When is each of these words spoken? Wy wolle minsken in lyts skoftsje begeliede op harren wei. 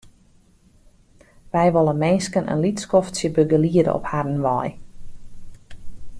Wy 1.53 1.67
wolle 1.75 1.95
minsken 2.03 2.45
in 2.51 2.61
lyts 2.63 2.83
skoftsje 2.85 3.29
begeliede 3.37 3.91
op 3.99 4.05
harren 4.13 4.41
wei. 4.47 4.67